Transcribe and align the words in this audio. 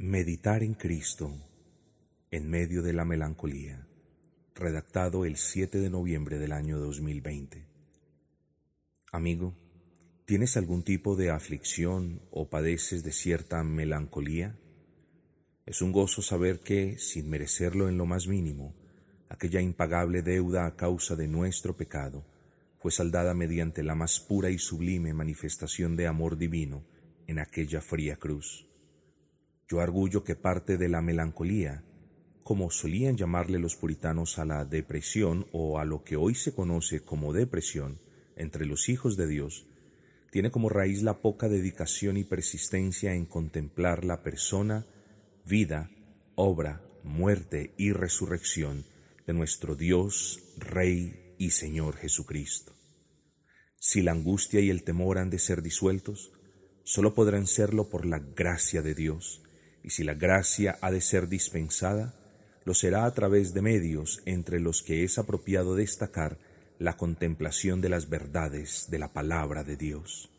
Meditar 0.00 0.62
en 0.62 0.74
Cristo 0.74 1.34
en 2.30 2.48
medio 2.48 2.82
de 2.82 2.92
la 2.92 3.04
melancolía, 3.04 3.84
redactado 4.54 5.24
el 5.24 5.36
7 5.36 5.80
de 5.80 5.90
noviembre 5.90 6.38
del 6.38 6.52
año 6.52 6.78
2020. 6.78 7.66
Amigo, 9.10 9.56
¿tienes 10.24 10.56
algún 10.56 10.84
tipo 10.84 11.16
de 11.16 11.30
aflicción 11.30 12.22
o 12.30 12.48
padeces 12.48 13.02
de 13.02 13.10
cierta 13.10 13.64
melancolía? 13.64 14.56
Es 15.66 15.82
un 15.82 15.90
gozo 15.90 16.22
saber 16.22 16.60
que, 16.60 16.96
sin 17.00 17.28
merecerlo 17.28 17.88
en 17.88 17.98
lo 17.98 18.06
más 18.06 18.28
mínimo, 18.28 18.76
aquella 19.28 19.60
impagable 19.60 20.22
deuda 20.22 20.66
a 20.66 20.76
causa 20.76 21.16
de 21.16 21.26
nuestro 21.26 21.76
pecado 21.76 22.24
fue 22.78 22.92
saldada 22.92 23.34
mediante 23.34 23.82
la 23.82 23.96
más 23.96 24.20
pura 24.20 24.50
y 24.50 24.58
sublime 24.58 25.12
manifestación 25.12 25.96
de 25.96 26.06
amor 26.06 26.38
divino 26.38 26.84
en 27.26 27.40
aquella 27.40 27.80
fría 27.80 28.14
cruz. 28.14 28.68
Yo 29.68 29.80
arguyo 29.80 30.24
que 30.24 30.34
parte 30.34 30.78
de 30.78 30.88
la 30.88 31.02
melancolía, 31.02 31.84
como 32.42 32.70
solían 32.70 33.18
llamarle 33.18 33.58
los 33.58 33.76
puritanos 33.76 34.38
a 34.38 34.46
la 34.46 34.64
depresión 34.64 35.46
o 35.52 35.78
a 35.78 35.84
lo 35.84 36.04
que 36.04 36.16
hoy 36.16 36.34
se 36.34 36.54
conoce 36.54 37.00
como 37.00 37.34
depresión 37.34 38.00
entre 38.36 38.64
los 38.64 38.88
hijos 38.88 39.18
de 39.18 39.26
Dios, 39.26 39.66
tiene 40.30 40.50
como 40.50 40.70
raíz 40.70 41.02
la 41.02 41.20
poca 41.20 41.48
dedicación 41.48 42.16
y 42.16 42.24
persistencia 42.24 43.14
en 43.14 43.26
contemplar 43.26 44.06
la 44.06 44.22
persona, 44.22 44.86
vida, 45.44 45.90
obra, 46.34 46.82
muerte 47.02 47.74
y 47.76 47.92
resurrección 47.92 48.86
de 49.26 49.34
nuestro 49.34 49.74
Dios, 49.74 50.40
Rey 50.56 51.34
y 51.36 51.50
Señor 51.50 51.96
Jesucristo. 51.96 52.72
Si 53.78 54.00
la 54.00 54.12
angustia 54.12 54.60
y 54.60 54.70
el 54.70 54.82
temor 54.82 55.18
han 55.18 55.28
de 55.28 55.38
ser 55.38 55.60
disueltos, 55.60 56.32
solo 56.84 57.14
podrán 57.14 57.46
serlo 57.46 57.90
por 57.90 58.06
la 58.06 58.18
gracia 58.18 58.80
de 58.80 58.94
Dios, 58.94 59.42
y 59.88 59.90
si 59.90 60.04
la 60.04 60.12
gracia 60.12 60.78
ha 60.82 60.90
de 60.90 61.00
ser 61.00 61.30
dispensada, 61.30 62.12
lo 62.66 62.74
será 62.74 63.06
a 63.06 63.14
través 63.14 63.54
de 63.54 63.62
medios 63.62 64.20
entre 64.26 64.60
los 64.60 64.82
que 64.82 65.02
es 65.02 65.16
apropiado 65.16 65.76
destacar 65.76 66.36
la 66.78 66.98
contemplación 66.98 67.80
de 67.80 67.88
las 67.88 68.10
verdades 68.10 68.88
de 68.90 68.98
la 68.98 69.14
palabra 69.14 69.64
de 69.64 69.78
Dios. 69.78 70.30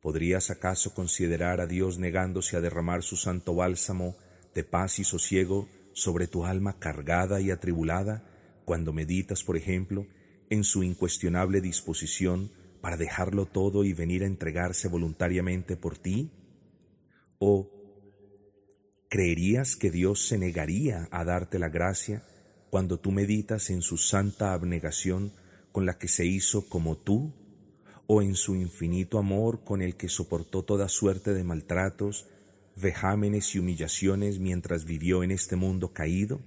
¿Podrías 0.00 0.48
acaso 0.48 0.94
considerar 0.94 1.60
a 1.60 1.66
Dios 1.66 1.98
negándose 1.98 2.56
a 2.56 2.62
derramar 2.62 3.02
su 3.02 3.16
santo 3.16 3.54
bálsamo 3.54 4.16
de 4.54 4.64
paz 4.64 4.98
y 4.98 5.04
sosiego 5.04 5.68
sobre 5.92 6.26
tu 6.26 6.46
alma 6.46 6.78
cargada 6.78 7.42
y 7.42 7.50
atribulada 7.50 8.24
cuando 8.64 8.94
meditas, 8.94 9.44
por 9.44 9.58
ejemplo, 9.58 10.06
en 10.48 10.64
su 10.64 10.82
incuestionable 10.82 11.60
disposición 11.60 12.52
para 12.80 12.96
dejarlo 12.96 13.44
todo 13.44 13.84
y 13.84 13.92
venir 13.92 14.22
a 14.22 14.26
entregarse 14.28 14.88
voluntariamente 14.88 15.76
por 15.76 15.98
ti? 15.98 16.30
¿O 17.38 17.71
creerías 19.12 19.76
que 19.76 19.90
Dios 19.90 20.26
se 20.26 20.38
negaría 20.38 21.06
a 21.10 21.22
darte 21.22 21.58
la 21.58 21.68
gracia 21.68 22.22
cuando 22.70 22.98
tú 22.98 23.10
meditas 23.10 23.68
en 23.68 23.82
su 23.82 23.98
santa 23.98 24.54
abnegación 24.54 25.34
con 25.70 25.84
la 25.84 25.98
que 25.98 26.08
se 26.08 26.24
hizo 26.24 26.66
como 26.70 26.96
tú? 26.96 27.30
¿O 28.06 28.22
en 28.22 28.36
su 28.36 28.54
infinito 28.54 29.18
amor 29.18 29.64
con 29.64 29.82
el 29.82 29.96
que 29.96 30.08
soportó 30.08 30.62
toda 30.62 30.88
suerte 30.88 31.34
de 31.34 31.44
maltratos 31.44 32.26
vejámenes 32.74 33.54
y 33.54 33.58
humillaciones 33.58 34.38
mientras 34.38 34.86
vivió 34.86 35.22
en 35.22 35.30
este 35.30 35.56
mundo 35.56 35.92
caído? 35.92 36.40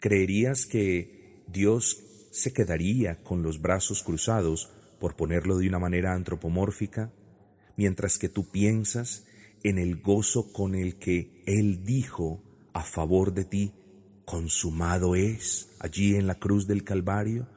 ¿Creerías 0.00 0.64
que 0.64 1.44
Dios 1.46 2.02
se 2.30 2.54
quedaría 2.54 3.22
con 3.22 3.42
los 3.42 3.60
brazos 3.60 4.02
cruzados, 4.02 4.70
por 4.98 5.14
ponerlo 5.14 5.58
de 5.58 5.68
una 5.68 5.78
manera 5.78 6.14
antropomórfica, 6.14 7.12
mientras 7.76 8.16
que 8.16 8.30
tú 8.30 8.50
piensas 8.50 9.26
en 9.68 9.78
el 9.78 10.00
gozo 10.00 10.52
con 10.52 10.76
el 10.76 10.96
que 10.96 11.42
Él 11.44 11.84
dijo 11.84 12.40
a 12.72 12.84
favor 12.84 13.34
de 13.34 13.44
ti, 13.44 13.72
consumado 14.24 15.16
es 15.16 15.70
allí 15.80 16.14
en 16.14 16.28
la 16.28 16.36
cruz 16.38 16.68
del 16.68 16.84
Calvario? 16.84 17.48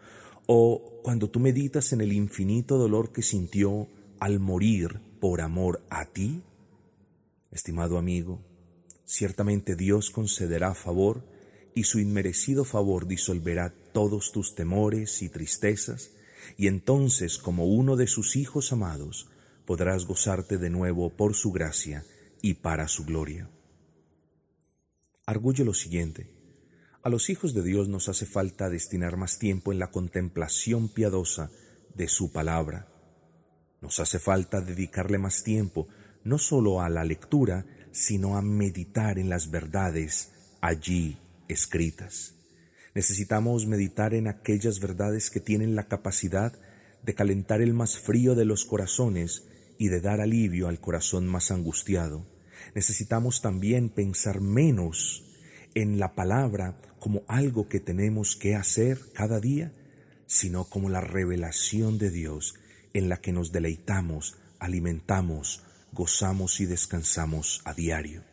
¿O 0.47 1.01
cuando 1.03 1.29
tú 1.29 1.39
meditas 1.39 1.93
en 1.93 2.01
el 2.01 2.11
infinito 2.11 2.79
dolor 2.79 3.11
que 3.11 3.21
sintió 3.21 3.87
al 4.19 4.39
morir 4.39 4.99
por 5.19 5.39
amor 5.41 5.85
a 5.91 6.05
ti? 6.05 6.41
Estimado 7.51 7.99
amigo, 7.99 8.43
ciertamente 9.05 9.75
Dios 9.75 10.09
concederá 10.09 10.73
favor 10.73 11.23
y 11.75 11.83
su 11.83 11.99
inmerecido 11.99 12.65
favor 12.65 13.05
disolverá 13.05 13.71
todos 13.93 14.31
tus 14.31 14.55
temores 14.55 15.21
y 15.21 15.29
tristezas, 15.29 16.09
y 16.57 16.65
entonces 16.65 17.37
como 17.37 17.67
uno 17.67 17.95
de 17.95 18.07
sus 18.07 18.35
hijos 18.35 18.73
amados 18.73 19.29
podrás 19.69 20.05
gozarte 20.07 20.57
de 20.57 20.71
nuevo 20.71 21.15
por 21.15 21.35
su 21.35 21.51
gracia 21.51 22.03
y 22.41 22.55
para 22.55 22.87
su 22.87 23.05
gloria. 23.05 23.51
Arguye 25.27 25.63
lo 25.63 25.75
siguiente. 25.75 26.31
A 27.03 27.09
los 27.09 27.29
hijos 27.29 27.53
de 27.53 27.61
Dios 27.61 27.87
nos 27.87 28.09
hace 28.09 28.25
falta 28.25 28.67
destinar 28.71 29.15
más 29.15 29.37
tiempo 29.37 29.71
en 29.71 29.77
la 29.77 29.91
contemplación 29.91 30.89
piadosa 30.89 31.51
de 31.93 32.07
su 32.07 32.31
palabra. 32.31 32.87
Nos 33.79 33.99
hace 33.99 34.17
falta 34.17 34.59
dedicarle 34.59 35.19
más 35.19 35.43
tiempo 35.43 35.87
no 36.23 36.39
solo 36.39 36.81
a 36.81 36.89
la 36.89 37.03
lectura, 37.03 37.67
sino 37.91 38.37
a 38.37 38.41
meditar 38.41 39.19
en 39.19 39.29
las 39.29 39.51
verdades 39.51 40.31
allí 40.61 41.19
escritas. 41.47 42.33
Necesitamos 42.95 43.67
meditar 43.67 44.15
en 44.15 44.29
aquellas 44.29 44.79
verdades 44.79 45.29
que 45.29 45.39
tienen 45.39 45.75
la 45.75 45.87
capacidad 45.87 46.59
de 47.03 47.13
calentar 47.13 47.61
el 47.61 47.75
más 47.75 47.99
frío 47.99 48.33
de 48.33 48.45
los 48.45 48.65
corazones 48.65 49.45
y 49.79 49.87
de 49.87 50.01
dar 50.01 50.19
alivio 50.19 50.67
al 50.67 50.79
corazón 50.79 51.25
más 51.25 51.49
angustiado. 51.49 52.27
Necesitamos 52.75 53.41
también 53.41 53.89
pensar 53.89 54.41
menos 54.41 55.23
en 55.73 55.99
la 55.99 56.13
palabra 56.15 56.77
como 56.99 57.23
algo 57.27 57.69
que 57.69 57.79
tenemos 57.79 58.35
que 58.35 58.55
hacer 58.55 58.99
cada 59.13 59.39
día, 59.39 59.71
sino 60.27 60.65
como 60.65 60.89
la 60.89 60.99
revelación 60.99 61.97
de 61.97 62.11
Dios 62.11 62.55
en 62.93 63.07
la 63.07 63.21
que 63.21 63.31
nos 63.31 63.53
deleitamos, 63.53 64.37
alimentamos, 64.59 65.63
gozamos 65.93 66.59
y 66.59 66.65
descansamos 66.65 67.61
a 67.63 67.73
diario. 67.73 68.23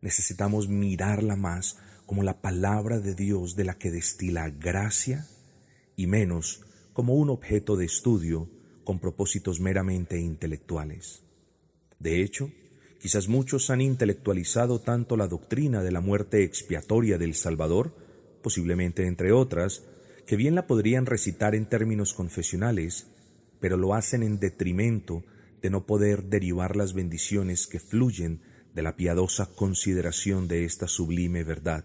Necesitamos 0.00 0.68
mirarla 0.68 1.34
más 1.34 1.78
como 2.06 2.22
la 2.22 2.40
palabra 2.40 3.00
de 3.00 3.16
Dios 3.16 3.56
de 3.56 3.64
la 3.64 3.74
que 3.76 3.90
destila 3.90 4.50
gracia 4.50 5.26
y 5.96 6.06
menos 6.06 6.60
como 6.92 7.14
un 7.14 7.30
objeto 7.30 7.76
de 7.76 7.86
estudio 7.86 8.48
con 8.84 9.00
propósitos 9.00 9.60
meramente 9.60 10.20
intelectuales. 10.20 11.22
De 11.98 12.22
hecho, 12.22 12.50
quizás 13.00 13.28
muchos 13.28 13.70
han 13.70 13.80
intelectualizado 13.80 14.80
tanto 14.80 15.16
la 15.16 15.26
doctrina 15.26 15.82
de 15.82 15.92
la 15.92 16.00
muerte 16.00 16.44
expiatoria 16.44 17.18
del 17.18 17.34
Salvador, 17.34 17.94
posiblemente 18.42 19.06
entre 19.06 19.32
otras, 19.32 19.82
que 20.26 20.36
bien 20.36 20.54
la 20.54 20.66
podrían 20.66 21.06
recitar 21.06 21.54
en 21.54 21.66
términos 21.66 22.14
confesionales, 22.14 23.08
pero 23.60 23.76
lo 23.76 23.94
hacen 23.94 24.22
en 24.22 24.38
detrimento 24.38 25.24
de 25.62 25.70
no 25.70 25.86
poder 25.86 26.24
derivar 26.24 26.76
las 26.76 26.92
bendiciones 26.92 27.66
que 27.66 27.80
fluyen 27.80 28.42
de 28.74 28.82
la 28.82 28.96
piadosa 28.96 29.46
consideración 29.54 30.48
de 30.48 30.64
esta 30.64 30.88
sublime 30.88 31.44
verdad. 31.44 31.84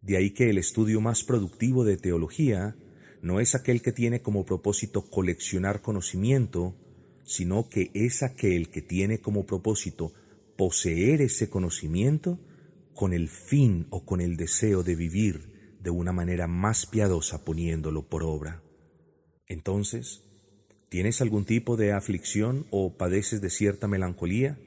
De 0.00 0.16
ahí 0.16 0.30
que 0.30 0.48
el 0.48 0.58
estudio 0.58 1.00
más 1.00 1.24
productivo 1.24 1.84
de 1.84 1.96
teología 1.96 2.76
no 3.22 3.40
es 3.40 3.54
aquel 3.54 3.82
que 3.82 3.92
tiene 3.92 4.22
como 4.22 4.44
propósito 4.44 5.10
coleccionar 5.10 5.82
conocimiento, 5.82 6.74
sino 7.24 7.68
que 7.68 7.90
es 7.94 8.22
aquel 8.22 8.70
que 8.70 8.82
tiene 8.82 9.20
como 9.20 9.46
propósito 9.46 10.12
poseer 10.56 11.22
ese 11.22 11.48
conocimiento 11.48 12.38
con 12.94 13.12
el 13.12 13.28
fin 13.28 13.86
o 13.90 14.04
con 14.04 14.20
el 14.20 14.36
deseo 14.36 14.82
de 14.82 14.94
vivir 14.94 15.78
de 15.80 15.90
una 15.90 16.12
manera 16.12 16.46
más 16.46 16.86
piadosa 16.86 17.44
poniéndolo 17.44 18.08
por 18.08 18.22
obra. 18.22 18.62
Entonces, 19.46 20.22
¿Tienes 20.90 21.20
algún 21.20 21.44
tipo 21.44 21.76
de 21.76 21.92
aflicción 21.92 22.66
o 22.70 22.96
padeces 22.96 23.40
de 23.40 23.48
cierta 23.48 23.86
melancolía? 23.86 24.58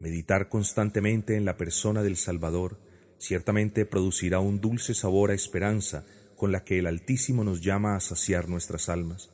Meditar 0.00 0.48
constantemente 0.48 1.36
en 1.36 1.44
la 1.44 1.58
persona 1.58 2.02
del 2.02 2.16
Salvador 2.16 2.80
ciertamente 3.18 3.84
producirá 3.84 4.40
un 4.40 4.62
dulce 4.62 4.94
sabor 4.94 5.30
a 5.30 5.34
esperanza 5.34 6.06
con 6.42 6.50
la 6.50 6.64
que 6.64 6.80
el 6.80 6.88
Altísimo 6.88 7.44
nos 7.44 7.60
llama 7.60 7.94
a 7.94 8.00
saciar 8.00 8.48
nuestras 8.48 8.88
almas. 8.88 9.30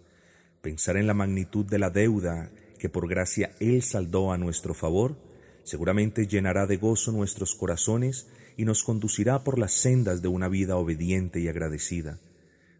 Pensar 0.60 0.98
en 0.98 1.06
la 1.06 1.14
magnitud 1.14 1.64
de 1.64 1.78
la 1.78 1.88
deuda 1.88 2.50
que 2.78 2.90
por 2.90 3.08
gracia 3.08 3.56
Él 3.60 3.82
saldó 3.82 4.30
a 4.30 4.36
nuestro 4.36 4.74
favor, 4.74 5.16
seguramente 5.64 6.26
llenará 6.26 6.66
de 6.66 6.76
gozo 6.76 7.10
nuestros 7.10 7.54
corazones 7.54 8.26
y 8.58 8.66
nos 8.66 8.82
conducirá 8.82 9.42
por 9.42 9.58
las 9.58 9.72
sendas 9.72 10.20
de 10.20 10.28
una 10.28 10.48
vida 10.48 10.76
obediente 10.76 11.40
y 11.40 11.48
agradecida 11.48 12.18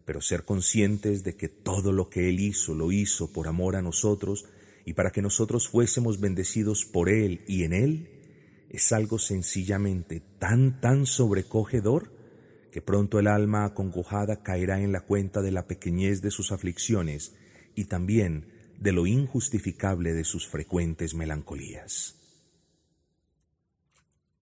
pero 0.05 0.21
ser 0.21 0.43
conscientes 0.43 1.23
de 1.23 1.35
que 1.35 1.49
todo 1.49 1.91
lo 1.91 2.11
que 2.11 2.29
Él 2.29 2.39
hizo 2.39 2.75
lo 2.75 2.91
hizo 2.91 3.33
por 3.33 3.47
amor 3.47 3.75
a 3.75 3.81
nosotros 3.81 4.45
y 4.85 4.93
para 4.93 5.09
que 5.09 5.23
nosotros 5.23 5.67
fuésemos 5.67 6.19
bendecidos 6.19 6.85
por 6.85 7.09
Él 7.09 7.41
y 7.47 7.63
en 7.63 7.73
Él, 7.73 8.09
es 8.69 8.91
algo 8.91 9.17
sencillamente 9.17 10.21
tan, 10.37 10.79
tan 10.81 11.07
sobrecogedor 11.07 12.18
que 12.71 12.81
pronto 12.81 13.19
el 13.19 13.27
alma 13.27 13.65
acongojada 13.65 14.43
caerá 14.43 14.79
en 14.81 14.91
la 14.91 15.01
cuenta 15.01 15.41
de 15.41 15.51
la 15.51 15.67
pequeñez 15.67 16.21
de 16.21 16.31
sus 16.31 16.51
aflicciones 16.51 17.35
y 17.75 17.85
también 17.85 18.47
de 18.79 18.91
lo 18.91 19.07
injustificable 19.07 20.13
de 20.13 20.23
sus 20.23 20.47
frecuentes 20.47 21.13
melancolías. 21.13 22.18